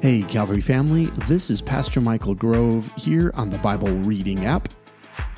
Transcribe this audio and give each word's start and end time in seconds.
Hey, 0.00 0.22
Calvary 0.22 0.60
family, 0.60 1.06
this 1.26 1.50
is 1.50 1.60
Pastor 1.60 2.00
Michael 2.00 2.36
Grove 2.36 2.88
here 2.96 3.32
on 3.34 3.50
the 3.50 3.58
Bible 3.58 3.88
Reading 3.88 4.46
app. 4.46 4.68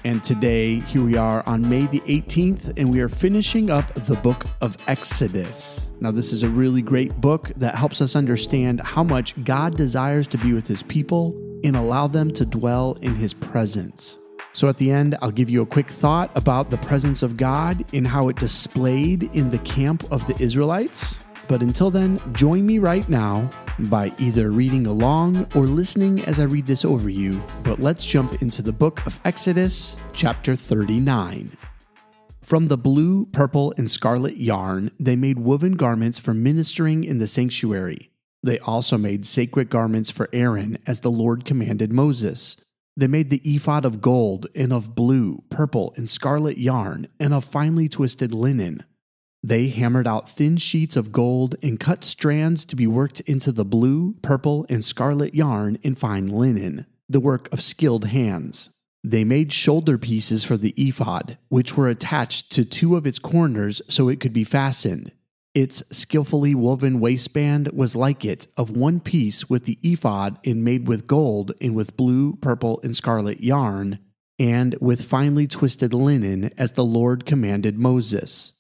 And 0.05 0.23
today, 0.23 0.81
here 0.81 1.03
we 1.03 1.17
are 1.17 1.43
on 1.47 1.67
May 1.67 1.87
the 1.87 2.01
18th, 2.01 2.75
and 2.77 2.93
we 2.93 3.01
are 3.01 3.09
finishing 3.09 3.71
up 3.71 3.95
the 3.95 4.17
book 4.17 4.45
of 4.61 4.77
Exodus. 4.87 5.89
Now, 6.01 6.11
this 6.11 6.31
is 6.31 6.43
a 6.43 6.49
really 6.51 6.83
great 6.83 7.23
book 7.23 7.51
that 7.57 7.75
helps 7.75 8.03
us 8.03 8.15
understand 8.15 8.83
how 8.83 9.03
much 9.03 9.35
God 9.45 9.79
desires 9.79 10.27
to 10.27 10.37
be 10.37 10.53
with 10.53 10.67
his 10.69 10.83
people 10.83 11.35
and 11.65 11.75
allow 11.75 12.07
them 12.07 12.31
to 12.35 12.45
dwell 12.45 12.99
in 13.01 13.15
his 13.15 13.33
presence. 13.33 14.19
So, 14.53 14.69
at 14.69 14.77
the 14.77 14.91
end, 14.91 15.17
I'll 15.23 15.31
give 15.31 15.49
you 15.49 15.63
a 15.63 15.67
quick 15.67 15.89
thought 15.89 16.31
about 16.35 16.69
the 16.69 16.77
presence 16.77 17.23
of 17.23 17.39
God 17.39 17.83
and 17.95 18.07
how 18.07 18.29
it 18.29 18.37
displayed 18.37 19.23
in 19.35 19.49
the 19.49 19.59
camp 19.61 20.05
of 20.13 20.27
the 20.27 20.39
Israelites. 20.39 21.19
But 21.49 21.63
until 21.63 21.91
then, 21.91 22.21
join 22.33 22.67
me 22.67 22.79
right 22.79 23.09
now 23.09 23.51
by 23.79 24.13
either 24.19 24.51
reading 24.51 24.87
along 24.87 25.47
or 25.55 25.67
listening 25.67 26.25
as 26.25 26.39
I 26.39 26.45
read 26.45 26.67
this 26.67 26.85
over 26.85 27.09
you. 27.09 27.43
But 27.65 27.81
let's 27.81 28.07
jump 28.07 28.41
into 28.43 28.63
the 28.63 28.73
book 28.73 29.05
of 29.07 29.21
Exodus, 29.25 29.97
chapter 30.13 30.55
39. 30.57 31.57
From 32.43 32.69
the 32.69 32.79
blue, 32.79 33.27
purple, 33.27 33.73
and 33.77 33.91
scarlet 33.91 34.37
yarn, 34.37 34.91
they 34.99 35.15
made 35.15 35.39
woven 35.39 35.73
garments 35.73 36.19
for 36.19 36.35
ministering 36.35 37.05
in 37.05 37.19
the 37.19 37.27
sanctuary. 37.27 38.11
They 38.43 38.59
also 38.59 38.99
made 38.99 39.27
sacred 39.27 39.71
garments 39.71 40.11
for 40.11 40.29
Aaron, 40.33 40.79
as 40.87 41.01
the 41.01 41.11
Lord 41.11 41.45
commanded 41.45 41.93
Moses. 41.93 42.57
They 42.97 43.07
made 43.07 43.31
the 43.31 43.43
ephod 43.45 43.85
of 43.85 44.01
gold 44.01 44.47
and 44.55 44.73
of 44.73 44.95
blue, 44.95 45.45
purple, 45.49 45.93
and 45.97 46.09
scarlet 46.09 46.59
yarn, 46.59 47.07
and 47.21 47.33
of 47.33 47.45
finely 47.45 47.89
twisted 47.89 48.35
linen. 48.35 48.85
They 49.43 49.69
hammered 49.69 50.07
out 50.07 50.29
thin 50.29 50.59
sheets 50.59 50.97
of 50.97 51.13
gold 51.13 51.57
and 51.63 51.81
cut 51.81 52.05
strands 52.05 52.65
to 52.67 52.77
be 52.77 52.87
worked 52.87 53.21
into 53.21 53.53
the 53.53 53.65
blue, 53.65 54.15
purple, 54.21 54.67
and 54.69 54.85
scarlet 54.85 55.35
yarn 55.35 55.79
in 55.83 55.95
fine 55.95 56.27
linen, 56.27 56.87
the 57.09 57.21
work 57.21 57.51
of 57.53 57.63
skilled 57.63 58.07
hands. 58.07 58.71
They 59.03 59.25
made 59.25 59.53
shoulder 59.53 59.97
pieces 59.97 60.45
for 60.45 60.59
the 60.59 60.75
ephod, 60.77 61.39
which 61.49 61.75
were 61.75 61.89
attached 61.89 62.53
to 62.53 62.67
two 62.67 62.97
of 62.97 63.07
its 63.07 63.19
corners 63.19 63.81
so 63.89 64.09
it 64.09 64.21
could 64.21 64.35
be 64.35 64.45
fastened. 64.45 65.13
Its 65.55 65.83
skillfully 65.91 66.55
woven 66.55 67.01
waistband 67.01 67.69
was 67.73 67.97
like 67.97 68.25
it, 68.25 68.47
of 68.59 68.71
one 68.71 69.01
piece 69.01 69.49
with 69.49 69.65
the 69.65 69.79
ephod 69.83 70.39
and 70.45 70.63
made 70.63 70.87
with 70.87 71.07
gold 71.07 71.53
and 71.61 71.75
with 71.75 71.97
blue, 71.97 72.37
purple, 72.37 72.79
and 72.85 72.95
scarlet 72.95 73.41
yarn, 73.41 73.99
and 74.39 74.77
with 74.81 75.05
finely 75.05 75.47
twisted 75.47 75.95
linen 75.95 76.51
as 76.59 76.73
the 76.73 76.85
Lord 76.85 77.25
commanded 77.25 77.79
Moses. 77.79 78.53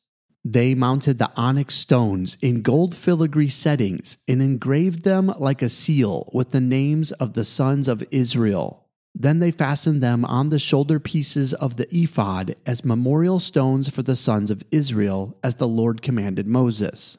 They 0.45 0.75
mounted 0.75 1.19
the 1.19 1.31
onyx 1.37 1.75
stones 1.75 2.39
in 2.41 2.63
gold 2.63 2.95
filigree 2.95 3.49
settings 3.49 4.17
and 4.27 4.41
engraved 4.41 5.05
them 5.05 5.33
like 5.39 5.61
a 5.61 5.69
seal 5.69 6.31
with 6.33 6.51
the 6.51 6.63
names 6.63 7.13
of 7.13 7.35
the 7.35 7.45
sons 7.45 7.89
of 7.89 8.03
Israel. 8.11 8.87
Then 9.15 9.41
they 9.41 9.51
fastened 9.51 10.03
them 10.03 10.25
on 10.25 10.49
the 10.49 10.59
shoulder 10.59 10.99
pieces 10.99 11.53
of 11.53 11.77
the 11.77 11.95
ephod 11.95 12.55
as 12.65 12.85
memorial 12.85 13.39
stones 13.39 13.91
for 13.91 14.03
the 14.03 14.17
sons 14.17 14.51
of 14.51 14.63
Israel, 14.71 15.37
as 15.45 15.57
the 15.57 15.69
Lord 15.69 16.01
commanded 16.01 16.47
Moses. 16.47 17.19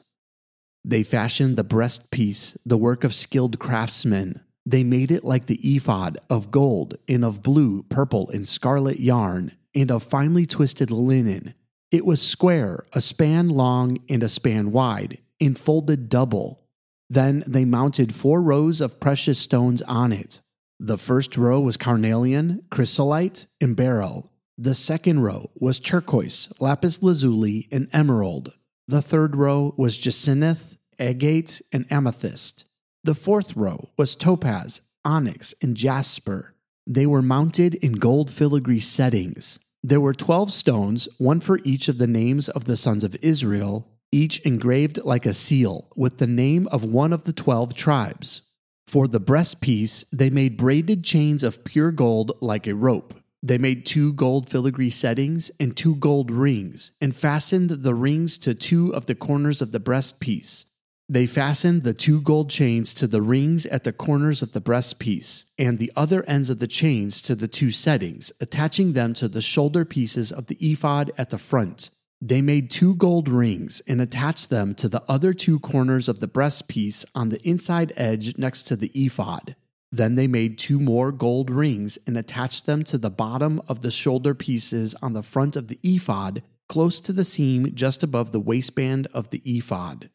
They 0.84 1.04
fashioned 1.04 1.56
the 1.56 1.64
breastpiece, 1.64 2.56
the 2.66 2.78
work 2.78 3.04
of 3.04 3.14
skilled 3.14 3.60
craftsmen. 3.60 4.40
They 4.66 4.82
made 4.82 5.12
it 5.12 5.22
like 5.22 5.46
the 5.46 5.60
ephod 5.62 6.18
of 6.28 6.50
gold 6.50 6.96
and 7.08 7.24
of 7.24 7.42
blue, 7.42 7.84
purple, 7.84 8.28
and 8.30 8.48
scarlet 8.48 8.98
yarn, 8.98 9.52
and 9.74 9.92
of 9.92 10.02
finely 10.02 10.46
twisted 10.46 10.90
linen 10.90 11.54
it 11.92 12.06
was 12.06 12.22
square, 12.22 12.84
a 12.94 13.00
span 13.00 13.50
long 13.50 13.98
and 14.08 14.22
a 14.22 14.28
span 14.28 14.72
wide, 14.72 15.18
and 15.38 15.58
folded 15.58 16.08
double. 16.08 16.62
Then 17.10 17.44
they 17.46 17.66
mounted 17.66 18.14
four 18.14 18.42
rows 18.42 18.80
of 18.80 18.98
precious 18.98 19.38
stones 19.38 19.82
on 19.82 20.10
it. 20.12 20.40
The 20.80 20.96
first 20.96 21.36
row 21.36 21.60
was 21.60 21.76
carnelian, 21.76 22.62
chrysolite, 22.70 23.46
and 23.60 23.76
beryl. 23.76 24.32
The 24.56 24.74
second 24.74 25.20
row 25.20 25.50
was 25.60 25.78
turquoise, 25.78 26.50
lapis 26.58 27.02
lazuli, 27.02 27.68
and 27.70 27.88
emerald. 27.92 28.54
The 28.88 29.02
third 29.02 29.36
row 29.36 29.74
was 29.76 29.98
jacinth, 29.98 30.76
agate, 30.98 31.60
and 31.72 31.84
amethyst. 31.92 32.64
The 33.04 33.14
fourth 33.14 33.54
row 33.54 33.90
was 33.98 34.16
topaz, 34.16 34.80
onyx, 35.04 35.54
and 35.60 35.76
jasper. 35.76 36.54
They 36.86 37.06
were 37.06 37.22
mounted 37.22 37.74
in 37.74 37.92
gold 37.92 38.30
filigree 38.30 38.80
settings. 38.80 39.58
There 39.84 40.00
were 40.00 40.14
twelve 40.14 40.52
stones, 40.52 41.08
one 41.18 41.40
for 41.40 41.58
each 41.64 41.88
of 41.88 41.98
the 41.98 42.06
names 42.06 42.48
of 42.48 42.66
the 42.66 42.76
sons 42.76 43.02
of 43.02 43.16
Israel, 43.20 43.88
each 44.12 44.38
engraved 44.40 45.04
like 45.04 45.26
a 45.26 45.32
seal, 45.32 45.88
with 45.96 46.18
the 46.18 46.26
name 46.26 46.68
of 46.68 46.84
one 46.84 47.12
of 47.12 47.24
the 47.24 47.32
twelve 47.32 47.74
tribes. 47.74 48.42
For 48.86 49.08
the 49.08 49.20
breastpiece, 49.20 50.04
they 50.12 50.30
made 50.30 50.56
braided 50.56 51.02
chains 51.02 51.42
of 51.42 51.64
pure 51.64 51.90
gold 51.90 52.30
like 52.40 52.68
a 52.68 52.76
rope. 52.76 53.14
They 53.42 53.58
made 53.58 53.84
two 53.84 54.12
gold 54.12 54.48
filigree 54.48 54.90
settings 54.90 55.50
and 55.58 55.76
two 55.76 55.96
gold 55.96 56.30
rings, 56.30 56.92
and 57.00 57.16
fastened 57.16 57.70
the 57.70 57.94
rings 57.94 58.38
to 58.38 58.54
two 58.54 58.94
of 58.94 59.06
the 59.06 59.16
corners 59.16 59.60
of 59.60 59.72
the 59.72 59.80
breastpiece. 59.80 60.66
They 61.08 61.26
fastened 61.26 61.82
the 61.82 61.94
two 61.94 62.20
gold 62.20 62.48
chains 62.48 62.94
to 62.94 63.06
the 63.06 63.22
rings 63.22 63.66
at 63.66 63.84
the 63.84 63.92
corners 63.92 64.40
of 64.40 64.52
the 64.52 64.60
breastpiece, 64.60 65.44
and 65.58 65.78
the 65.78 65.92
other 65.96 66.24
ends 66.24 66.48
of 66.48 66.58
the 66.58 66.66
chains 66.66 67.20
to 67.22 67.34
the 67.34 67.48
two 67.48 67.70
settings, 67.70 68.32
attaching 68.40 68.92
them 68.92 69.12
to 69.14 69.28
the 69.28 69.42
shoulder 69.42 69.84
pieces 69.84 70.32
of 70.32 70.46
the 70.46 70.56
ephod 70.60 71.12
at 71.18 71.30
the 71.30 71.38
front. 71.38 71.90
They 72.20 72.40
made 72.40 72.70
two 72.70 72.94
gold 72.94 73.28
rings 73.28 73.82
and 73.88 74.00
attached 74.00 74.48
them 74.48 74.76
to 74.76 74.88
the 74.88 75.02
other 75.08 75.34
two 75.34 75.58
corners 75.58 76.08
of 76.08 76.20
the 76.20 76.28
breastpiece 76.28 77.04
on 77.16 77.30
the 77.30 77.42
inside 77.46 77.92
edge 77.96 78.38
next 78.38 78.62
to 78.68 78.76
the 78.76 78.92
ephod. 78.94 79.56
Then 79.90 80.14
they 80.14 80.28
made 80.28 80.56
two 80.56 80.78
more 80.78 81.10
gold 81.10 81.50
rings 81.50 81.98
and 82.06 82.16
attached 82.16 82.64
them 82.64 82.84
to 82.84 82.96
the 82.96 83.10
bottom 83.10 83.60
of 83.66 83.82
the 83.82 83.90
shoulder 83.90 84.34
pieces 84.34 84.94
on 85.02 85.14
the 85.14 85.22
front 85.24 85.56
of 85.56 85.66
the 85.66 85.80
ephod, 85.82 86.44
close 86.68 87.00
to 87.00 87.12
the 87.12 87.24
seam 87.24 87.74
just 87.74 88.04
above 88.04 88.30
the 88.30 88.40
waistband 88.40 89.08
of 89.12 89.30
the 89.30 89.42
ephod. 89.44 90.08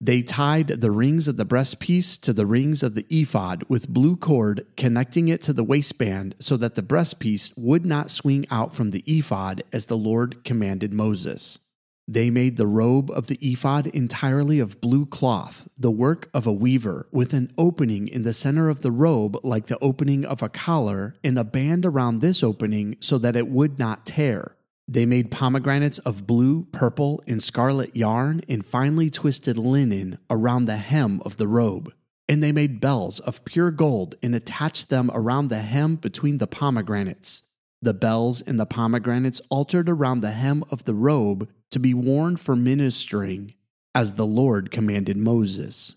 They 0.00 0.22
tied 0.22 0.68
the 0.68 0.90
rings 0.90 1.28
of 1.28 1.36
the 1.36 1.46
breastpiece 1.46 2.20
to 2.22 2.32
the 2.32 2.46
rings 2.46 2.82
of 2.82 2.94
the 2.94 3.06
ephod 3.08 3.64
with 3.68 3.88
blue 3.88 4.16
cord, 4.16 4.66
connecting 4.76 5.28
it 5.28 5.40
to 5.42 5.52
the 5.52 5.64
waistband 5.64 6.34
so 6.38 6.56
that 6.56 6.74
the 6.74 6.82
breastpiece 6.82 7.52
would 7.56 7.86
not 7.86 8.10
swing 8.10 8.44
out 8.50 8.74
from 8.74 8.90
the 8.90 9.04
ephod 9.06 9.62
as 9.72 9.86
the 9.86 9.96
Lord 9.96 10.44
commanded 10.44 10.92
Moses. 10.92 11.58
They 12.06 12.28
made 12.28 12.58
the 12.58 12.66
robe 12.66 13.10
of 13.10 13.28
the 13.28 13.38
ephod 13.40 13.86
entirely 13.86 14.58
of 14.60 14.80
blue 14.80 15.06
cloth, 15.06 15.66
the 15.78 15.90
work 15.90 16.28
of 16.34 16.46
a 16.46 16.52
weaver, 16.52 17.06
with 17.10 17.32
an 17.32 17.50
opening 17.56 18.08
in 18.08 18.24
the 18.24 18.34
center 18.34 18.68
of 18.68 18.82
the 18.82 18.92
robe 18.92 19.38
like 19.42 19.68
the 19.68 19.78
opening 19.78 20.24
of 20.26 20.42
a 20.42 20.50
collar, 20.50 21.14
and 21.24 21.38
a 21.38 21.44
band 21.44 21.86
around 21.86 22.20
this 22.20 22.42
opening 22.42 22.96
so 23.00 23.16
that 23.16 23.36
it 23.36 23.48
would 23.48 23.78
not 23.78 24.04
tear. 24.04 24.54
They 24.86 25.06
made 25.06 25.30
pomegranates 25.30 25.98
of 26.00 26.26
blue, 26.26 26.64
purple, 26.66 27.22
and 27.26 27.42
scarlet 27.42 27.96
yarn 27.96 28.42
and 28.48 28.64
finely 28.64 29.08
twisted 29.08 29.56
linen 29.56 30.18
around 30.28 30.66
the 30.66 30.76
hem 30.76 31.22
of 31.24 31.38
the 31.38 31.48
robe. 31.48 31.92
And 32.28 32.42
they 32.42 32.52
made 32.52 32.80
bells 32.80 33.20
of 33.20 33.44
pure 33.44 33.70
gold 33.70 34.16
and 34.22 34.34
attached 34.34 34.90
them 34.90 35.10
around 35.14 35.48
the 35.48 35.60
hem 35.60 35.96
between 35.96 36.38
the 36.38 36.46
pomegranates. 36.46 37.42
The 37.80 37.94
bells 37.94 38.40
and 38.40 38.58
the 38.58 38.66
pomegranates 38.66 39.40
altered 39.50 39.88
around 39.88 40.20
the 40.20 40.32
hem 40.32 40.64
of 40.70 40.84
the 40.84 40.94
robe 40.94 41.48
to 41.70 41.78
be 41.78 41.92
worn 41.92 42.36
for 42.36 42.56
ministering, 42.56 43.54
as 43.94 44.14
the 44.14 44.26
Lord 44.26 44.70
commanded 44.70 45.16
Moses. 45.16 45.96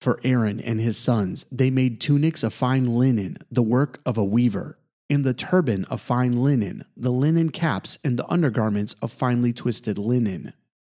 For 0.00 0.20
Aaron 0.22 0.60
and 0.60 0.80
his 0.80 0.96
sons, 0.96 1.44
they 1.50 1.70
made 1.70 2.00
tunics 2.00 2.42
of 2.42 2.54
fine 2.54 2.86
linen, 2.86 3.38
the 3.50 3.62
work 3.62 4.00
of 4.06 4.16
a 4.16 4.24
weaver 4.24 4.77
and 5.10 5.24
the 5.24 5.34
turban 5.34 5.84
of 5.86 6.00
fine 6.00 6.32
linen, 6.32 6.84
the 6.96 7.12
linen 7.12 7.50
caps, 7.50 7.98
and 8.04 8.18
the 8.18 8.28
undergarments 8.30 8.94
of 9.00 9.12
finely 9.12 9.52
twisted 9.52 9.98
linen. 9.98 10.52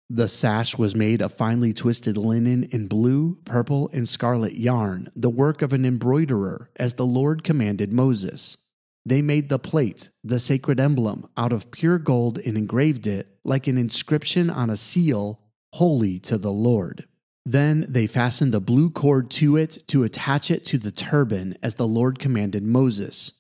The 0.10 0.28
sash 0.28 0.78
was 0.78 0.96
made 0.96 1.22
of 1.22 1.34
finely 1.34 1.74
twisted 1.74 2.18
linen 2.18 2.66
in 2.66 2.88
blue, 2.88 3.40
purple, 3.46 3.90
and 3.94 4.08
scarlet 4.08 4.54
yarn, 4.54 5.10
the 5.16 5.30
work 5.30 5.62
of 5.62 5.74
an 5.74 5.86
embroiderer, 5.86 6.70
as 6.76 6.94
the 6.94 7.06
Lord 7.06 7.44
commanded 7.44 7.92
Moses. 7.92 8.58
They 9.06 9.22
made 9.22 9.50
the 9.50 9.60
plate, 9.60 10.12
the 10.24 10.40
sacred 10.40 10.80
emblem, 10.80 11.28
out 11.36 11.52
of 11.52 11.72
pure 11.72 11.98
gold 11.98 12.38
and 12.38 12.58
engraved 12.58 13.08
it, 13.08 13.28
like 13.44 13.68
an 13.68 13.78
inscription 13.78 14.50
on 14.50 14.70
a 14.70 14.78
seal, 14.78 15.40
holy 15.74 16.20
to 16.20 16.38
the 16.38 16.52
Lord. 16.52 17.08
Then 17.46 17.86
they 17.90 18.08
fastened 18.08 18.56
a 18.56 18.62
blue 18.62 18.90
cord 18.90 19.30
to 19.32 19.58
it 19.58 19.80
to 19.88 20.04
attach 20.04 20.50
it 20.50 20.64
to 20.66 20.78
the 20.78 20.92
turban, 20.92 21.58
as 21.62 21.76
the 21.76 21.88
Lord 21.88 22.20
commanded 22.20 22.64
Moses. 22.64 23.34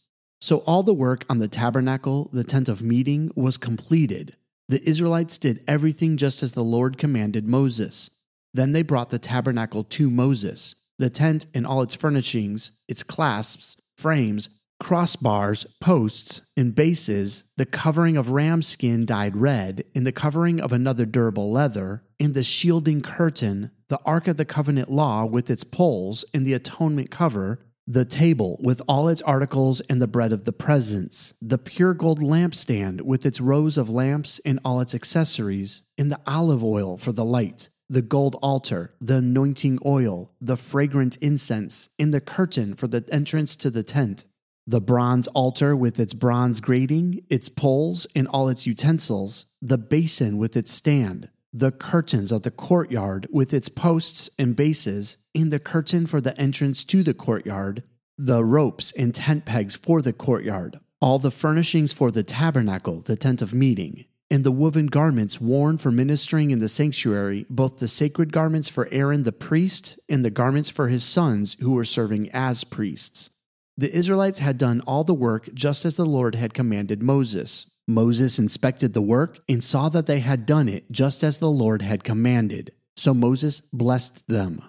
So 0.43 0.57
all 0.65 0.83
the 0.83 0.93
work 0.93 1.25
on 1.29 1.37
the 1.37 1.47
tabernacle, 1.47 2.29
the 2.33 2.43
tent 2.43 2.67
of 2.67 2.81
meeting, 2.81 3.31
was 3.33 3.55
completed. 3.55 4.35
The 4.67 4.85
Israelites 4.85 5.37
did 5.37 5.63
everything 5.69 6.17
just 6.17 6.43
as 6.43 6.51
the 6.51 6.65
Lord 6.65 6.97
commanded 6.97 7.47
Moses. 7.47 8.09
Then 8.53 8.73
they 8.73 8.81
brought 8.81 9.09
the 9.09 9.19
tabernacle 9.19 9.85
to 9.85 10.09
Moses, 10.09 10.75
the 10.99 11.09
tent 11.09 11.45
and 11.53 11.65
all 11.65 11.81
its 11.81 11.95
furnishings, 11.95 12.71
its 12.89 13.03
clasps, 13.03 13.77
frames, 13.97 14.49
crossbars, 14.81 15.65
posts, 15.79 16.41
and 16.57 16.75
bases, 16.75 17.45
the 17.55 17.65
covering 17.65 18.17
of 18.17 18.31
ram 18.31 18.61
skin 18.61 19.05
dyed 19.05 19.37
red, 19.37 19.85
and 19.95 20.05
the 20.05 20.11
covering 20.11 20.59
of 20.59 20.73
another 20.73 21.05
durable 21.05 21.53
leather, 21.53 22.03
and 22.19 22.33
the 22.33 22.43
shielding 22.43 22.99
curtain, 22.99 23.71
the 23.87 23.99
Ark 24.05 24.27
of 24.27 24.35
the 24.35 24.43
Covenant 24.43 24.91
law 24.91 25.23
with 25.23 25.49
its 25.49 25.63
poles 25.63 26.25
and 26.33 26.45
the 26.45 26.53
atonement 26.53 27.09
cover, 27.09 27.59
the 27.85 28.05
table 28.05 28.57
with 28.61 28.81
all 28.87 29.09
its 29.09 29.21
articles 29.23 29.81
and 29.89 30.01
the 30.01 30.07
bread 30.07 30.31
of 30.31 30.45
the 30.45 30.53
presence, 30.53 31.33
the 31.41 31.57
pure 31.57 31.93
gold 31.93 32.19
lampstand 32.19 33.01
with 33.01 33.25
its 33.25 33.41
rows 33.41 33.77
of 33.77 33.89
lamps 33.89 34.39
and 34.45 34.59
all 34.63 34.79
its 34.79 34.95
accessories, 34.95 35.81
and 35.97 36.11
the 36.11 36.19
olive 36.25 36.63
oil 36.63 36.97
for 36.97 37.11
the 37.11 37.25
light, 37.25 37.69
the 37.89 38.01
gold 38.01 38.37
altar, 38.41 38.93
the 39.01 39.17
anointing 39.17 39.79
oil, 39.85 40.31
the 40.39 40.55
fragrant 40.55 41.17
incense, 41.17 41.89
and 41.99 42.13
the 42.13 42.21
curtain 42.21 42.73
for 42.73 42.87
the 42.87 43.03
entrance 43.11 43.55
to 43.57 43.69
the 43.69 43.83
tent, 43.83 44.23
the 44.65 44.81
bronze 44.81 45.27
altar 45.29 45.75
with 45.75 45.99
its 45.99 46.13
bronze 46.13 46.61
grating, 46.61 47.21
its 47.29 47.49
poles, 47.49 48.07
and 48.15 48.27
all 48.29 48.47
its 48.47 48.65
utensils, 48.65 49.45
the 49.61 49.77
basin 49.77 50.37
with 50.37 50.55
its 50.55 50.71
stand, 50.71 51.29
the 51.53 51.71
curtains 51.71 52.31
of 52.31 52.41
the 52.41 52.51
courtyard 52.51 53.27
with 53.31 53.53
its 53.53 53.69
posts 53.69 54.29
and 54.39 54.55
bases, 54.55 55.17
and 55.35 55.51
the 55.51 55.59
curtain 55.59 56.07
for 56.07 56.19
the 56.19 56.37
entrance 56.39 56.83
to 56.83 57.03
the 57.03 57.13
courtyard, 57.13 57.83
the 58.17 58.43
ropes 58.43 58.91
and 58.97 59.13
tent 59.13 59.45
pegs 59.45 59.75
for 59.75 60.01
the 60.01 60.13
courtyard, 60.13 60.79
all 60.99 61.19
the 61.19 61.31
furnishings 61.31 61.93
for 61.93 62.09
the 62.09 62.23
tabernacle, 62.23 63.01
the 63.01 63.15
tent 63.15 63.41
of 63.41 63.53
meeting, 63.53 64.05
and 64.31 64.43
the 64.43 64.51
woven 64.51 64.87
garments 64.87 65.39
worn 65.39 65.77
for 65.77 65.91
ministering 65.91 66.49
in 66.49 66.57
the 66.57 66.67
sanctuary, 66.67 67.45
both 67.51 67.77
the 67.77 67.87
sacred 67.87 68.31
garments 68.31 68.67
for 68.67 68.87
Aaron 68.91 69.21
the 69.21 69.31
priest 69.31 69.99
and 70.09 70.25
the 70.25 70.31
garments 70.31 70.71
for 70.71 70.87
his 70.87 71.03
sons 71.03 71.55
who 71.59 71.73
were 71.73 71.85
serving 71.85 72.31
as 72.31 72.63
priests. 72.63 73.29
The 73.77 73.95
Israelites 73.95 74.39
had 74.39 74.57
done 74.57 74.81
all 74.81 75.03
the 75.03 75.13
work 75.13 75.53
just 75.53 75.85
as 75.85 75.97
the 75.97 76.05
Lord 76.05 76.33
had 76.33 76.53
commanded 76.53 77.03
Moses. 77.03 77.67
Moses 77.87 78.39
inspected 78.39 78.93
the 78.93 79.01
work 79.01 79.39
and 79.49 79.63
saw 79.63 79.89
that 79.89 80.05
they 80.05 80.19
had 80.19 80.45
done 80.45 80.69
it 80.69 80.89
just 80.89 81.23
as 81.23 81.39
the 81.39 81.49
Lord 81.49 81.81
had 81.81 82.03
commanded. 82.03 82.71
So 82.95 83.13
Moses 83.13 83.59
blessed 83.73 84.27
them. 84.27 84.61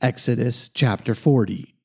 Exodus 0.00 0.68
chapter 0.68 1.14
40. 1.14 1.76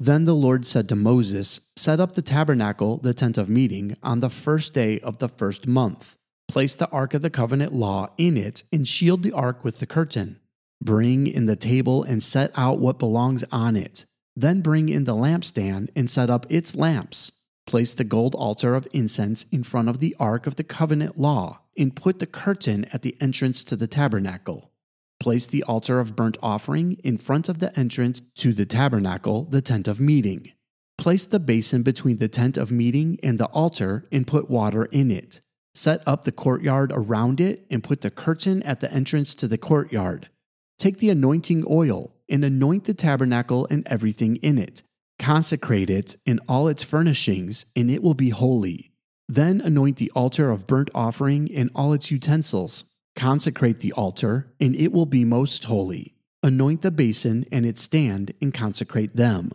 Then 0.00 0.24
the 0.24 0.34
Lord 0.34 0.66
said 0.66 0.88
to 0.88 0.96
Moses, 0.96 1.60
Set 1.76 2.00
up 2.00 2.14
the 2.14 2.22
tabernacle, 2.22 2.96
the 2.96 3.14
tent 3.14 3.38
of 3.38 3.48
meeting, 3.48 3.96
on 4.02 4.20
the 4.20 4.30
first 4.30 4.74
day 4.74 4.98
of 5.00 5.18
the 5.18 5.28
first 5.28 5.68
month. 5.68 6.16
Place 6.48 6.74
the 6.74 6.88
ark 6.88 7.14
of 7.14 7.22
the 7.22 7.30
covenant 7.30 7.72
law 7.72 8.08
in 8.18 8.36
it 8.36 8.64
and 8.72 8.88
shield 8.88 9.22
the 9.22 9.32
ark 9.32 9.62
with 9.62 9.78
the 9.78 9.86
curtain. 9.86 10.40
Bring 10.82 11.28
in 11.28 11.46
the 11.46 11.54
table 11.54 12.02
and 12.02 12.20
set 12.20 12.50
out 12.56 12.80
what 12.80 12.98
belongs 12.98 13.44
on 13.52 13.76
it. 13.76 14.06
Then 14.34 14.60
bring 14.62 14.88
in 14.88 15.04
the 15.04 15.14
lampstand 15.14 15.90
and 15.94 16.10
set 16.10 16.30
up 16.30 16.46
its 16.48 16.74
lamps 16.74 17.30
Place 17.70 17.94
the 17.94 18.02
gold 18.02 18.34
altar 18.34 18.74
of 18.74 18.88
incense 18.92 19.46
in 19.52 19.62
front 19.62 19.88
of 19.88 20.00
the 20.00 20.16
ark 20.18 20.48
of 20.48 20.56
the 20.56 20.64
covenant 20.64 21.16
law, 21.16 21.60
and 21.78 21.94
put 21.94 22.18
the 22.18 22.26
curtain 22.26 22.84
at 22.86 23.02
the 23.02 23.16
entrance 23.20 23.62
to 23.62 23.76
the 23.76 23.86
tabernacle. 23.86 24.72
Place 25.20 25.46
the 25.46 25.62
altar 25.62 26.00
of 26.00 26.16
burnt 26.16 26.36
offering 26.42 26.94
in 27.04 27.16
front 27.16 27.48
of 27.48 27.60
the 27.60 27.78
entrance 27.78 28.22
to 28.38 28.52
the 28.52 28.66
tabernacle, 28.66 29.44
the 29.44 29.62
tent 29.62 29.86
of 29.86 30.00
meeting. 30.00 30.50
Place 30.98 31.26
the 31.26 31.38
basin 31.38 31.84
between 31.84 32.16
the 32.16 32.26
tent 32.26 32.56
of 32.56 32.72
meeting 32.72 33.20
and 33.22 33.38
the 33.38 33.46
altar, 33.46 34.04
and 34.10 34.26
put 34.26 34.50
water 34.50 34.86
in 34.86 35.12
it. 35.12 35.40
Set 35.72 36.02
up 36.08 36.24
the 36.24 36.32
courtyard 36.32 36.90
around 36.92 37.40
it, 37.40 37.66
and 37.70 37.84
put 37.84 38.00
the 38.00 38.10
curtain 38.10 38.64
at 38.64 38.80
the 38.80 38.92
entrance 38.92 39.32
to 39.36 39.46
the 39.46 39.58
courtyard. 39.58 40.28
Take 40.76 40.98
the 40.98 41.10
anointing 41.10 41.64
oil, 41.70 42.16
and 42.28 42.44
anoint 42.44 42.86
the 42.86 42.94
tabernacle 42.94 43.68
and 43.70 43.86
everything 43.86 44.34
in 44.38 44.58
it 44.58 44.82
Consecrate 45.20 45.90
it 45.90 46.16
in 46.24 46.40
all 46.48 46.66
its 46.66 46.82
furnishings, 46.82 47.66
and 47.76 47.90
it 47.90 48.02
will 48.02 48.14
be 48.14 48.30
holy. 48.30 48.90
Then 49.28 49.60
anoint 49.60 49.98
the 49.98 50.10
altar 50.16 50.50
of 50.50 50.66
burnt 50.66 50.88
offering 50.94 51.54
and 51.54 51.70
all 51.74 51.92
its 51.92 52.10
utensils. 52.10 52.84
Consecrate 53.16 53.80
the 53.80 53.92
altar, 53.92 54.50
and 54.58 54.74
it 54.74 54.92
will 54.92 55.04
be 55.04 55.26
most 55.26 55.64
holy. 55.64 56.14
Anoint 56.42 56.80
the 56.80 56.90
basin 56.90 57.44
and 57.52 57.66
its 57.66 57.82
stand, 57.82 58.32
and 58.40 58.54
consecrate 58.54 59.14
them. 59.14 59.52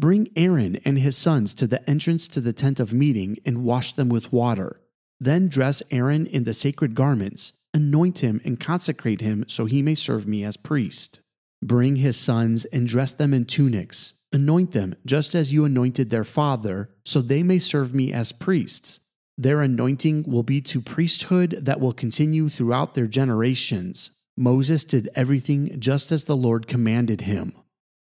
Bring 0.00 0.30
Aaron 0.36 0.76
and 0.86 0.98
his 0.98 1.18
sons 1.18 1.52
to 1.54 1.66
the 1.66 1.88
entrance 1.88 2.26
to 2.28 2.40
the 2.40 2.54
tent 2.54 2.80
of 2.80 2.94
meeting 2.94 3.36
and 3.44 3.62
wash 3.62 3.92
them 3.92 4.08
with 4.08 4.32
water. 4.32 4.80
Then 5.20 5.48
dress 5.48 5.82
Aaron 5.90 6.26
in 6.26 6.44
the 6.44 6.54
sacred 6.54 6.94
garments, 6.94 7.52
anoint 7.74 8.20
him 8.20 8.40
and 8.42 8.58
consecrate 8.58 9.20
him 9.20 9.44
so 9.48 9.66
he 9.66 9.82
may 9.82 9.96
serve 9.96 10.26
me 10.26 10.44
as 10.44 10.56
priest. 10.56 11.20
Bring 11.62 11.96
his 11.96 12.16
sons 12.16 12.64
and 12.66 12.86
dress 12.86 13.12
them 13.12 13.34
in 13.34 13.44
tunics 13.44 14.14
Anoint 14.34 14.72
them 14.72 14.96
just 15.06 15.36
as 15.36 15.52
you 15.52 15.64
anointed 15.64 16.10
their 16.10 16.24
father, 16.24 16.90
so 17.04 17.22
they 17.22 17.44
may 17.44 17.60
serve 17.60 17.94
me 17.94 18.12
as 18.12 18.32
priests. 18.32 18.98
Their 19.38 19.62
anointing 19.62 20.24
will 20.26 20.42
be 20.42 20.60
to 20.62 20.80
priesthood 20.80 21.60
that 21.62 21.78
will 21.78 21.92
continue 21.92 22.48
throughout 22.48 22.94
their 22.94 23.06
generations. 23.06 24.10
Moses 24.36 24.82
did 24.82 25.08
everything 25.14 25.78
just 25.78 26.10
as 26.10 26.24
the 26.24 26.36
Lord 26.36 26.66
commanded 26.66 27.20
him. 27.20 27.52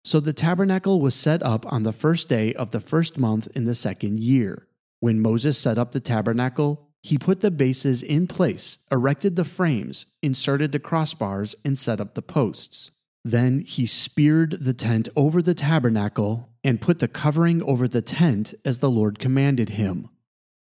So 0.03 0.19
the 0.19 0.31
tabernacle 0.31 1.01
was 1.01 1.15
set 1.15 1.41
up 1.41 1.65
on 1.73 1.81
the 1.81 1.91
first 1.91 2.29
day 2.29 2.53
of 2.53 2.69
the 2.69 2.81
first 2.81 3.17
month 3.17 3.47
in 3.55 3.65
the 3.65 3.73
second 3.73 4.19
year. 4.19 4.67
When 4.99 5.21
Moses 5.21 5.57
set 5.57 5.79
up 5.79 5.91
the 5.91 5.99
tabernacle, 5.99 6.87
he 7.01 7.17
put 7.17 7.41
the 7.41 7.49
bases 7.49 8.03
in 8.03 8.27
place, 8.27 8.77
erected 8.91 9.37
the 9.37 9.45
frames, 9.45 10.05
inserted 10.21 10.71
the 10.71 10.79
crossbars, 10.79 11.55
and 11.65 11.75
set 11.79 11.99
up 11.99 12.13
the 12.13 12.21
posts. 12.21 12.91
Then 13.23 13.59
he 13.59 13.85
speared 13.85 14.57
the 14.61 14.73
tent 14.73 15.07
over 15.15 15.41
the 15.41 15.53
tabernacle 15.53 16.49
and 16.63 16.81
put 16.81 16.99
the 16.99 17.07
covering 17.07 17.61
over 17.63 17.87
the 17.87 18.01
tent 18.01 18.53
as 18.65 18.79
the 18.79 18.89
Lord 18.89 19.19
commanded 19.19 19.69
him. 19.69 20.09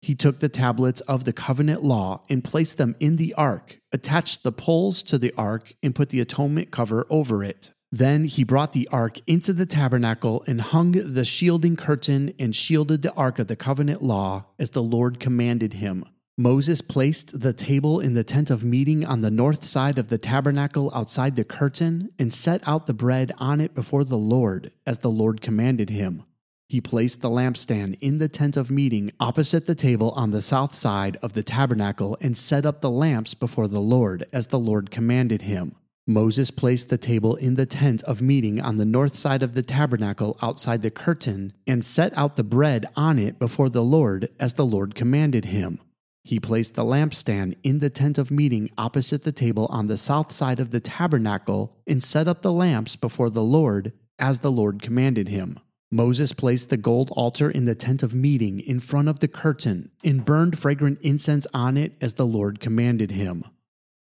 He 0.03 0.15
took 0.15 0.41
the 0.41 0.49
tablets 0.49 1.01
of 1.03 1.25
the 1.25 1.33
covenant 1.33 1.83
law 1.83 2.23
and 2.31 2.45
placed 2.45 2.79
them 2.79 2.97
in 3.01 3.17
the 3.17 3.35
ark, 3.35 3.79
attached 3.93 4.43
the 4.43 4.53
poles 4.53 5.03
to 5.05 5.19
the 5.19 5.33
ark, 5.37 5.75
and 5.83 5.95
put 5.95 6.09
the 6.09 6.21
atonement 6.21 6.71
cover 6.71 7.07
over 7.11 7.45
it. 7.45 7.73
Then 7.93 8.25
he 8.25 8.45
brought 8.45 8.73
the 8.73 8.89
ark 8.93 9.19
into 9.27 9.53
the 9.53 9.67
tabernacle 9.67 10.45
and 10.47 10.61
hung 10.61 10.93
the 10.93 11.25
shielding 11.25 11.77
curtain 11.77 12.33
and 12.39 12.55
shielded 12.55 13.03
the 13.03 13.13
ark 13.15 13.39
of 13.39 13.49
the 13.49 13.57
covenant 13.57 14.01
law 14.01 14.47
as 14.59 14.71
the 14.71 14.83
Lord 14.83 15.19
commanded 15.19 15.75
him. 15.75 16.05
Moses 16.41 16.81
placed 16.81 17.39
the 17.39 17.53
table 17.53 18.01
in 18.01 18.15
the 18.15 18.25
tent 18.25 18.49
of 18.49 18.65
meeting 18.65 19.05
on 19.05 19.21
the 19.21 19.31
north 19.31 19.63
side 19.63 19.99
of 19.99 20.09
the 20.09 20.17
tabernacle 20.17 20.91
outside 20.95 21.37
the 21.37 21.45
curtain 21.45 22.09
and 22.19 22.33
set 22.33 22.67
out 22.67 22.87
the 22.87 22.95
bread 22.95 23.31
on 23.37 23.61
it 23.61 23.75
before 23.75 24.05
the 24.05 24.17
Lord, 24.17 24.73
as 24.87 25.01
the 25.01 25.11
Lord 25.11 25.43
commanded 25.43 25.91
him. 25.91 26.23
He 26.67 26.81
placed 26.81 27.21
the 27.21 27.29
lampstand 27.29 27.99
in 28.01 28.17
the 28.17 28.29
tent 28.31 28.57
of 28.57 28.71
meeting 28.71 29.13
opposite 29.21 29.67
the 29.67 29.75
table 29.75 30.13
on 30.13 30.31
the 30.31 30.41
south 30.41 30.75
side 30.75 31.19
of 31.21 31.35
the 31.35 31.43
tabernacle 31.43 32.17
and 32.23 32.35
set 32.35 32.65
up 32.65 32.81
the 32.81 32.89
lamps 32.89 33.35
before 33.35 33.69
the 33.69 33.83
Lord, 33.83 34.25
as 34.33 34.47
the 34.47 34.59
Lord 34.59 34.91
commanded 34.91 35.43
him. 35.43 35.75
Moses 36.07 36.51
placed 36.51 36.89
the 36.89 36.97
table 36.97 37.37
in 37.37 37.57
the 37.57 37.67
tent 37.67 38.03
of 38.05 38.23
meeting 38.23 38.63
on 38.63 38.79
the 38.79 38.87
north 38.87 39.15
side 39.15 39.43
of 39.43 39.53
the 39.53 39.63
tabernacle 39.63 40.39
outside 40.41 40.81
the 40.81 40.91
curtain 40.91 41.53
and 41.67 41.85
set 41.85 42.17
out 42.17 42.37
the 42.37 42.43
bread 42.43 42.87
on 42.97 43.19
it 43.19 43.39
before 43.39 43.69
the 43.69 43.85
Lord, 43.85 44.31
as 44.41 44.55
the 44.55 44.65
Lord 44.65 44.95
commanded 44.95 45.45
him. 45.45 45.81
He 46.23 46.39
placed 46.39 46.75
the 46.75 46.85
lampstand 46.85 47.57
in 47.63 47.79
the 47.79 47.91
tent 47.91 48.19
of 48.19 48.31
meeting 48.31 48.71
opposite 48.77 49.25
the 49.25 49.33
table 49.33 49.67
on 49.71 49.87
the 49.87 49.97
south 49.97 50.33
side 50.33 50.61
of 50.61 50.71
the 50.71 50.81
tabernacle 50.81 51.77
and 51.87 52.03
set 52.03 52.29
up 52.29 52.43
the 52.43 52.53
lamps 52.53 52.97
before 52.97 53.31
the 53.31 53.43
Lord 53.43 53.93
as 54.19 54.41
the 54.41 54.51
Lord 54.51 54.83
commanded 54.83 55.29
him. 55.29 55.59
Moses 55.91 56.33
placed 56.33 56.69
the 56.69 56.77
gold 56.77 57.11
altar 57.17 57.51
in 57.51 57.65
the 57.65 57.75
tent 57.75 58.03
of 58.03 58.15
meeting 58.15 58.61
in 58.61 58.79
front 58.79 59.09
of 59.09 59.19
the 59.19 59.29
curtain 59.29 59.91
and 60.05 60.25
burned 60.25 60.57
fragrant 60.59 61.01
incense 61.01 61.47
on 61.53 61.77
it 61.77 61.95
as 62.01 62.15
the 62.15 62.27
Lord 62.27 62.61
commanded 62.61 63.11
him. 63.11 63.45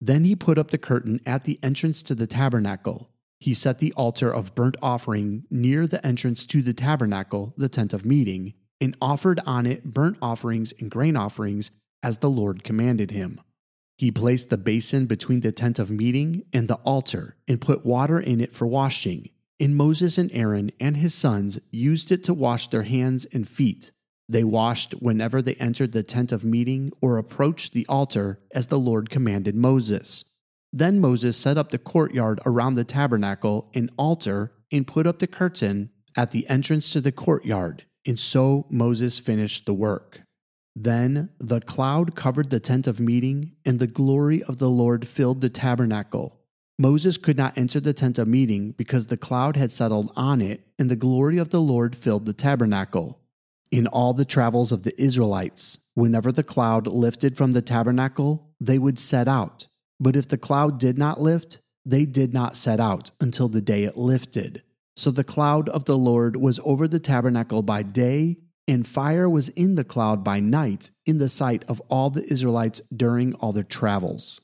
Then 0.01 0.25
he 0.25 0.35
put 0.35 0.59
up 0.59 0.73
the 0.73 0.79
curtain 0.79 1.21
at 1.25 1.45
the 1.45 1.61
entrance 1.63 2.03
to 2.03 2.15
the 2.15 2.27
tabernacle. 2.27 3.11
He 3.39 3.55
set 3.55 3.79
the 3.79 3.93
altar 3.93 4.31
of 4.31 4.55
burnt 4.55 4.77
offering 4.83 5.45
near 5.51 5.87
the 5.87 6.05
entrance 6.05 6.45
to 6.47 6.61
the 6.61 6.75
tabernacle, 6.75 7.55
the 7.57 7.69
tent 7.69 7.93
of 7.93 8.05
meeting, 8.05 8.55
and 8.81 8.97
offered 9.01 9.41
on 9.47 9.65
it 9.65 9.85
burnt 9.85 10.17
offerings 10.21 10.73
and 10.81 10.91
grain 10.91 11.17
offerings 11.17 11.71
as 12.03 12.19
the 12.19 12.31
Lord 12.31 12.65
commanded 12.65 13.11
him. 13.11 13.41
He 13.99 14.11
placed 14.11 14.51
the 14.51 14.59
basin 14.59 15.07
between 15.07 15.41
the 15.41 15.53
tent 15.53 15.79
of 15.79 15.91
meeting 15.91 16.45
and 16.53 16.69
the 16.69 16.77
altar 16.77 17.37
and 17.49 17.61
put 17.61 17.87
water 17.87 18.21
in 18.21 18.41
it 18.41 18.53
for 18.53 18.67
washing. 18.67 19.31
And 19.59 19.75
Moses 19.75 20.19
and 20.19 20.31
Aaron 20.33 20.71
and 20.79 20.99
his 20.99 21.15
sons 21.15 21.59
used 21.71 22.13
it 22.13 22.23
to 22.25 22.35
wash 22.35 22.69
their 22.69 22.83
hands 22.83 23.25
and 23.33 23.49
feet. 23.49 23.93
They 24.29 24.45
washed 24.45 24.93
whenever 24.93 25.41
they 25.41 25.55
entered 25.55 25.93
the 25.93 26.03
tent 26.03 26.31
of 26.33 26.45
meeting 26.45 26.91
or 27.01 27.17
approached 27.17 27.73
the 27.73 27.87
altar 27.89 28.41
as 28.53 28.67
the 28.67 28.79
Lord 28.79 29.09
commanded 29.09 29.55
Moses. 29.55 30.25
Then 30.73 31.01
Moses 31.01 31.39
set 31.39 31.57
up 31.57 31.71
the 31.71 31.79
courtyard 31.79 32.41
around 32.45 32.75
the 32.75 32.85
tabernacle 32.85 33.71
and 33.73 33.91
altar 33.97 34.53
and 34.71 34.87
put 34.87 35.07
up 35.07 35.21
the 35.21 35.27
curtain 35.27 35.91
at 36.17 36.33
the 36.33 36.47
entrance 36.49 36.91
to 36.91 37.01
the 37.01 37.13
courtyard. 37.13 37.87
And 38.05 38.19
so 38.19 38.67
Moses 38.69 39.19
finished 39.19 39.65
the 39.65 39.75
work. 39.75 40.21
Then 40.79 41.31
the 41.41 41.63
cloud 41.63 42.15
covered 42.15 42.51
the 42.51 42.61
tent 42.61 42.87
of 42.87 43.01
meeting, 43.01 43.53
and 43.65 43.81
the 43.81 43.87
glory 43.87 44.43
of 44.43 44.59
the 44.59 44.69
Lord 44.69 45.09
filled 45.09 45.41
the 45.41 45.49
tabernacle. 45.49 46.39
Moses 46.79 47.17
could 47.17 47.39
not 47.39 47.57
enter 47.57 47.81
the 47.81 47.95
tent 47.95 48.19
of 48.19 48.29
meeting 48.29 48.73
because 48.73 49.07
the 49.07 49.17
cloud 49.17 49.57
had 49.57 49.73
settled 49.73 50.13
on 50.15 50.43
it, 50.43 50.67
and 50.79 50.91
the 50.91 50.95
glory 50.97 51.39
of 51.39 51.49
the 51.49 51.63
Lord 51.63 51.97
filled 51.97 52.27
the 52.27 52.35
tabernacle. 52.35 53.19
In 53.71 53.87
all 53.87 54.13
the 54.13 54.27
travels 54.27 54.71
of 54.71 54.83
the 54.83 55.01
Israelites, 55.01 55.79
whenever 55.95 56.31
the 56.31 56.43
cloud 56.43 56.87
lifted 56.87 57.39
from 57.39 57.53
the 57.53 57.63
tabernacle, 57.63 58.51
they 58.61 58.79
would 58.79 58.99
set 58.99 59.27
out. 59.27 59.69
But 59.99 60.15
if 60.15 60.29
the 60.29 60.37
cloud 60.37 60.79
did 60.79 60.99
not 60.99 61.19
lift, 61.19 61.59
they 61.87 62.05
did 62.05 62.35
not 62.35 62.55
set 62.55 62.81
out 62.81 63.13
until 63.19 63.49
the 63.49 63.63
day 63.63 63.85
it 63.85 63.97
lifted. 63.97 64.63
So 64.95 65.11
the 65.11 65.25
cloud 65.25 65.71
of 65.71 65.87
the 65.87 65.97
Lord 65.97 66.37
was 66.37 66.61
over 66.65 66.87
the 66.87 67.01
tabernacle 67.01 67.63
by 67.63 67.83
day, 67.83 68.37
and 68.69 68.87
fire 68.87 69.29
was 69.29 69.49
in 69.51 69.75
the 69.75 69.85
cloud 69.85 70.25
by 70.25 70.41
night 70.41 70.91
in 71.05 71.19
the 71.19 71.29
sight 71.29 71.65
of 71.69 71.81
all 71.89 72.11
the 72.11 72.25
Israelites 72.31 72.81
during 72.95 73.35
all 73.35 73.53
their 73.53 73.63
travels. 73.63 74.41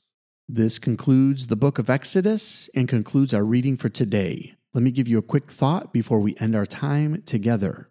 This 0.47 0.79
concludes 0.79 1.47
the 1.47 1.55
book 1.55 1.79
of 1.79 1.89
Exodus 1.89 2.69
and 2.75 2.87
concludes 2.87 3.33
our 3.33 3.43
reading 3.43 3.77
for 3.77 3.89
today. 3.89 4.55
Let 4.73 4.83
me 4.83 4.91
give 4.91 5.07
you 5.07 5.17
a 5.17 5.23
quick 5.23 5.51
thought 5.51 5.93
before 5.93 6.19
we 6.19 6.35
end 6.39 6.55
our 6.55 6.65
time 6.65 7.21
together. 7.23 7.89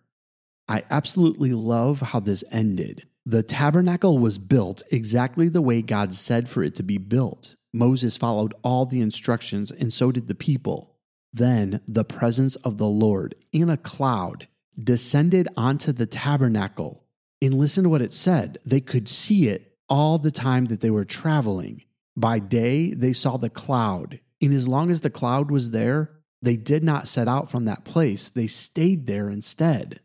I 0.68 0.84
absolutely 0.90 1.52
love 1.52 2.00
how 2.00 2.20
this 2.20 2.44
ended. 2.50 3.06
The 3.24 3.42
tabernacle 3.42 4.18
was 4.18 4.38
built 4.38 4.82
exactly 4.90 5.48
the 5.48 5.62
way 5.62 5.80
God 5.80 6.12
said 6.12 6.48
for 6.48 6.62
it 6.62 6.74
to 6.76 6.82
be 6.82 6.98
built. 6.98 7.54
Moses 7.72 8.16
followed 8.16 8.52
all 8.62 8.84
the 8.84 9.00
instructions, 9.00 9.70
and 9.70 9.92
so 9.92 10.12
did 10.12 10.28
the 10.28 10.34
people. 10.34 10.96
Then 11.32 11.80
the 11.86 12.04
presence 12.04 12.56
of 12.56 12.78
the 12.78 12.88
Lord 12.88 13.34
in 13.52 13.70
a 13.70 13.76
cloud 13.76 14.48
descended 14.78 15.48
onto 15.56 15.92
the 15.92 16.06
tabernacle. 16.06 17.04
And 17.40 17.54
listen 17.54 17.84
to 17.84 17.90
what 17.90 18.02
it 18.02 18.12
said 18.12 18.58
they 18.64 18.80
could 18.80 19.08
see 19.08 19.48
it 19.48 19.76
all 19.88 20.18
the 20.18 20.30
time 20.30 20.66
that 20.66 20.80
they 20.80 20.90
were 20.90 21.04
traveling. 21.04 21.82
By 22.16 22.38
day, 22.38 22.92
they 22.94 23.12
saw 23.12 23.36
the 23.36 23.50
cloud. 23.50 24.20
And 24.40 24.52
as 24.52 24.68
long 24.68 24.90
as 24.90 25.00
the 25.00 25.10
cloud 25.10 25.50
was 25.50 25.70
there, 25.70 26.10
they 26.40 26.56
did 26.56 26.82
not 26.82 27.08
set 27.08 27.28
out 27.28 27.50
from 27.50 27.64
that 27.64 27.84
place. 27.84 28.28
They 28.28 28.46
stayed 28.46 29.06
there 29.06 29.28
instead. 29.28 30.00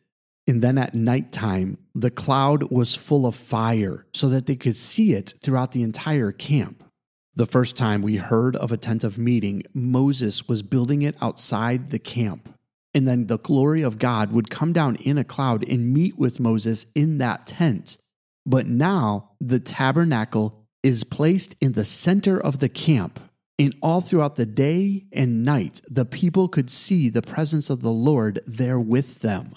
And 0.47 0.61
then 0.61 0.77
at 0.77 0.93
nighttime, 0.93 1.77
the 1.93 2.11
cloud 2.11 2.71
was 2.71 2.95
full 2.95 3.25
of 3.25 3.35
fire 3.35 4.05
so 4.13 4.29
that 4.29 4.45
they 4.45 4.55
could 4.55 4.77
see 4.77 5.13
it 5.13 5.33
throughout 5.43 5.73
the 5.73 5.83
entire 5.83 6.31
camp. 6.31 6.83
The 7.35 7.45
first 7.45 7.75
time 7.75 8.01
we 8.01 8.15
heard 8.15 8.55
of 8.55 8.71
a 8.71 8.77
tent 8.77 9.03
of 9.03 9.17
meeting, 9.17 9.63
Moses 9.73 10.47
was 10.47 10.63
building 10.63 11.01
it 11.01 11.15
outside 11.21 11.89
the 11.89 11.99
camp. 11.99 12.49
And 12.97 13.07
then 13.07 13.27
the 13.27 13.37
glory 13.37 13.83
of 13.83 13.99
God 13.99 14.31
would 14.31 14.49
come 14.49 14.73
down 14.73 14.95
in 14.95 15.19
a 15.19 15.23
cloud 15.23 15.63
and 15.69 15.93
meet 15.93 16.17
with 16.17 16.39
Moses 16.39 16.87
in 16.95 17.19
that 17.19 17.45
tent. 17.45 17.99
But 18.43 18.65
now 18.65 19.33
the 19.39 19.59
tabernacle 19.59 20.67
is 20.81 21.03
placed 21.03 21.53
in 21.61 21.73
the 21.73 21.85
center 21.85 22.41
of 22.41 22.57
the 22.57 22.69
camp. 22.69 23.19
And 23.59 23.75
all 23.83 24.01
throughout 24.01 24.33
the 24.33 24.47
day 24.47 25.05
and 25.13 25.45
night, 25.45 25.79
the 25.87 26.05
people 26.05 26.47
could 26.47 26.71
see 26.71 27.07
the 27.07 27.21
presence 27.21 27.69
of 27.69 27.83
the 27.83 27.91
Lord 27.91 28.39
there 28.47 28.79
with 28.79 29.19
them. 29.19 29.53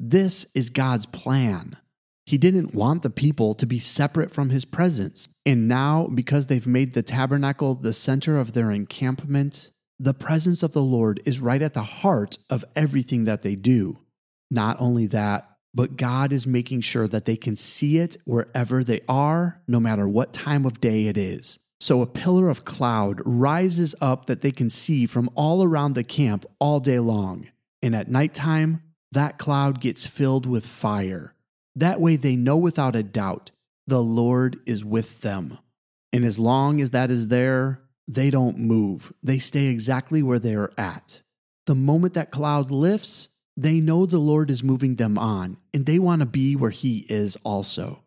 This 0.00 0.46
is 0.54 0.70
God's 0.70 1.04
plan. 1.04 1.76
He 2.24 2.38
didn't 2.38 2.74
want 2.74 3.02
the 3.02 3.10
people 3.10 3.54
to 3.56 3.66
be 3.66 3.78
separate 3.78 4.32
from 4.32 4.48
his 4.48 4.64
presence. 4.64 5.28
And 5.44 5.68
now, 5.68 6.06
because 6.06 6.46
they've 6.46 6.66
made 6.66 6.94
the 6.94 7.02
tabernacle 7.02 7.74
the 7.74 7.92
center 7.92 8.38
of 8.38 8.54
their 8.54 8.70
encampment, 8.70 9.72
the 9.98 10.14
presence 10.14 10.62
of 10.62 10.72
the 10.72 10.82
Lord 10.82 11.20
is 11.24 11.40
right 11.40 11.60
at 11.60 11.74
the 11.74 11.82
heart 11.82 12.38
of 12.48 12.64
everything 12.76 13.24
that 13.24 13.42
they 13.42 13.56
do. 13.56 13.98
Not 14.50 14.80
only 14.80 15.06
that, 15.08 15.48
but 15.74 15.96
God 15.96 16.32
is 16.32 16.46
making 16.46 16.80
sure 16.80 17.08
that 17.08 17.24
they 17.24 17.36
can 17.36 17.56
see 17.56 17.98
it 17.98 18.16
wherever 18.24 18.82
they 18.82 19.00
are, 19.08 19.60
no 19.66 19.80
matter 19.80 20.08
what 20.08 20.32
time 20.32 20.64
of 20.64 20.80
day 20.80 21.06
it 21.06 21.16
is. 21.16 21.58
So 21.80 22.02
a 22.02 22.06
pillar 22.06 22.48
of 22.48 22.64
cloud 22.64 23.20
rises 23.24 23.94
up 24.00 24.26
that 24.26 24.40
they 24.40 24.50
can 24.50 24.70
see 24.70 25.06
from 25.06 25.30
all 25.34 25.62
around 25.62 25.94
the 25.94 26.04
camp 26.04 26.44
all 26.58 26.80
day 26.80 26.98
long. 26.98 27.48
And 27.82 27.94
at 27.94 28.08
nighttime, 28.08 28.82
that 29.12 29.38
cloud 29.38 29.80
gets 29.80 30.06
filled 30.06 30.46
with 30.46 30.66
fire. 30.66 31.34
That 31.76 32.00
way 32.00 32.16
they 32.16 32.34
know 32.34 32.56
without 32.56 32.96
a 32.96 33.02
doubt 33.02 33.52
the 33.86 34.02
Lord 34.02 34.58
is 34.66 34.84
with 34.84 35.20
them. 35.20 35.58
And 36.12 36.24
as 36.24 36.38
long 36.38 36.80
as 36.80 36.90
that 36.90 37.10
is 37.10 37.28
there, 37.28 37.82
they 38.08 38.30
don't 38.30 38.58
move. 38.58 39.12
They 39.22 39.38
stay 39.38 39.66
exactly 39.66 40.22
where 40.22 40.38
they 40.38 40.54
are 40.54 40.72
at. 40.78 41.22
The 41.66 41.74
moment 41.74 42.14
that 42.14 42.30
cloud 42.30 42.70
lifts, 42.70 43.28
they 43.54 43.80
know 43.80 44.06
the 44.06 44.18
Lord 44.18 44.50
is 44.50 44.64
moving 44.64 44.96
them 44.96 45.18
on, 45.18 45.58
and 45.74 45.84
they 45.84 45.98
want 45.98 46.22
to 46.22 46.26
be 46.26 46.56
where 46.56 46.70
He 46.70 47.04
is 47.10 47.36
also. 47.44 48.02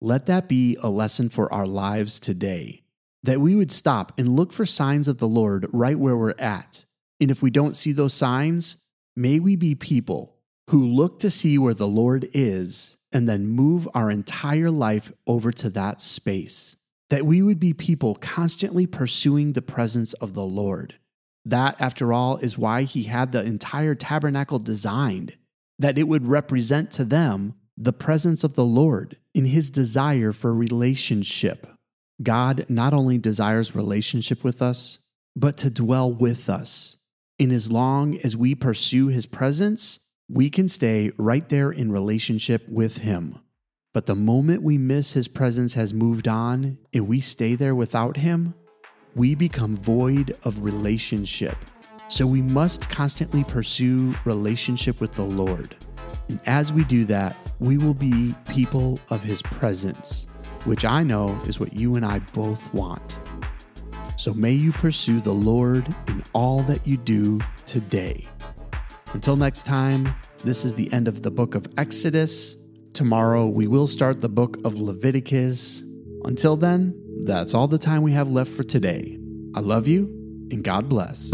Let 0.00 0.26
that 0.26 0.48
be 0.48 0.76
a 0.82 0.88
lesson 0.88 1.28
for 1.28 1.52
our 1.52 1.66
lives 1.66 2.18
today. 2.18 2.82
That 3.22 3.40
we 3.40 3.54
would 3.54 3.70
stop 3.70 4.12
and 4.18 4.28
look 4.30 4.52
for 4.52 4.66
signs 4.66 5.06
of 5.06 5.18
the 5.18 5.28
Lord 5.28 5.66
right 5.72 5.98
where 5.98 6.16
we're 6.16 6.34
at. 6.38 6.86
And 7.20 7.30
if 7.30 7.42
we 7.42 7.50
don't 7.50 7.76
see 7.76 7.92
those 7.92 8.14
signs, 8.14 8.78
may 9.14 9.38
we 9.38 9.54
be 9.54 9.74
people 9.74 10.36
who 10.70 10.84
look 10.84 11.18
to 11.20 11.30
see 11.30 11.58
where 11.58 11.74
the 11.74 11.86
Lord 11.86 12.28
is 12.32 12.96
and 13.12 13.28
then 13.28 13.46
move 13.46 13.86
our 13.94 14.10
entire 14.10 14.70
life 14.70 15.12
over 15.26 15.52
to 15.52 15.68
that 15.70 16.00
space. 16.00 16.76
That 17.12 17.26
we 17.26 17.42
would 17.42 17.60
be 17.60 17.74
people 17.74 18.14
constantly 18.14 18.86
pursuing 18.86 19.52
the 19.52 19.60
presence 19.60 20.14
of 20.14 20.32
the 20.32 20.46
Lord. 20.46 20.94
That, 21.44 21.76
after 21.78 22.10
all, 22.10 22.38
is 22.38 22.56
why 22.56 22.84
he 22.84 23.02
had 23.02 23.32
the 23.32 23.42
entire 23.42 23.94
tabernacle 23.94 24.58
designed, 24.58 25.36
that 25.78 25.98
it 25.98 26.08
would 26.08 26.26
represent 26.26 26.90
to 26.92 27.04
them 27.04 27.54
the 27.76 27.92
presence 27.92 28.44
of 28.44 28.54
the 28.54 28.64
Lord 28.64 29.18
in 29.34 29.44
his 29.44 29.68
desire 29.68 30.32
for 30.32 30.54
relationship. 30.54 31.66
God 32.22 32.64
not 32.70 32.94
only 32.94 33.18
desires 33.18 33.74
relationship 33.74 34.42
with 34.42 34.62
us, 34.62 34.98
but 35.36 35.58
to 35.58 35.68
dwell 35.68 36.10
with 36.10 36.48
us. 36.48 36.96
And 37.38 37.52
as 37.52 37.70
long 37.70 38.16
as 38.24 38.38
we 38.38 38.54
pursue 38.54 39.08
his 39.08 39.26
presence, 39.26 40.00
we 40.32 40.48
can 40.48 40.66
stay 40.66 41.10
right 41.18 41.46
there 41.50 41.70
in 41.70 41.92
relationship 41.92 42.66
with 42.66 42.98
Him. 42.98 43.38
But 43.94 44.06
the 44.06 44.14
moment 44.14 44.62
we 44.62 44.78
miss 44.78 45.12
His 45.12 45.28
presence 45.28 45.74
has 45.74 45.92
moved 45.92 46.26
on 46.26 46.78
and 46.94 47.06
we 47.06 47.20
stay 47.20 47.54
there 47.54 47.74
without 47.74 48.16
Him, 48.16 48.54
we 49.14 49.34
become 49.34 49.76
void 49.76 50.34
of 50.44 50.64
relationship. 50.64 51.56
So 52.08 52.26
we 52.26 52.40
must 52.40 52.88
constantly 52.88 53.44
pursue 53.44 54.14
relationship 54.24 54.98
with 54.98 55.12
the 55.12 55.24
Lord. 55.24 55.76
And 56.28 56.40
as 56.46 56.72
we 56.72 56.84
do 56.84 57.04
that, 57.06 57.36
we 57.58 57.76
will 57.76 57.92
be 57.92 58.34
people 58.48 58.98
of 59.10 59.22
His 59.22 59.42
presence, 59.42 60.26
which 60.64 60.86
I 60.86 61.02
know 61.02 61.38
is 61.46 61.60
what 61.60 61.74
you 61.74 61.96
and 61.96 62.06
I 62.06 62.20
both 62.32 62.72
want. 62.72 63.18
So 64.16 64.32
may 64.32 64.52
you 64.52 64.72
pursue 64.72 65.20
the 65.20 65.32
Lord 65.32 65.86
in 66.08 66.22
all 66.32 66.62
that 66.62 66.86
you 66.86 66.96
do 66.96 67.40
today. 67.66 68.26
Until 69.12 69.36
next 69.36 69.66
time, 69.66 70.14
this 70.44 70.64
is 70.64 70.72
the 70.72 70.90
end 70.94 71.08
of 71.08 71.20
the 71.20 71.30
book 71.30 71.54
of 71.54 71.66
Exodus. 71.76 72.56
Tomorrow 72.92 73.46
we 73.46 73.66
will 73.66 73.86
start 73.86 74.20
the 74.20 74.28
book 74.28 74.58
of 74.64 74.78
Leviticus. 74.78 75.82
Until 76.24 76.56
then, 76.56 76.94
that's 77.22 77.54
all 77.54 77.66
the 77.66 77.78
time 77.78 78.02
we 78.02 78.12
have 78.12 78.30
left 78.30 78.50
for 78.50 78.64
today. 78.64 79.18
I 79.54 79.60
love 79.60 79.88
you 79.88 80.04
and 80.50 80.62
God 80.62 80.90
bless. 80.90 81.30